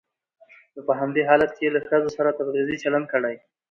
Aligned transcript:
نو 0.73 0.79
په 0.87 0.93
همدې 0.99 1.21
حالت 1.29 1.51
کې 1.57 1.63
يې 1.65 1.73
له 1.75 1.81
ښځو 1.87 2.09
سره 2.17 2.35
تبعيضي 2.39 2.75
چلن 2.83 3.03
کړى. 3.11 3.35